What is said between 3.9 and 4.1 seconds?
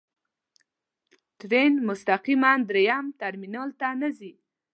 نه